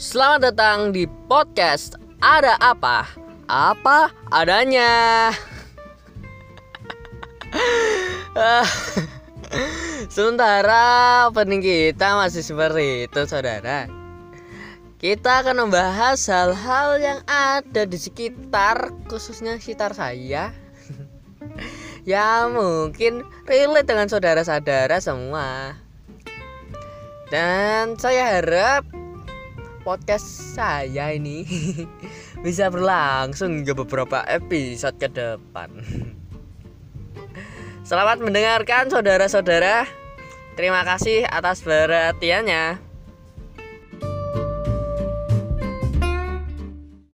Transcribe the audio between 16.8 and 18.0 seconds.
yang ada di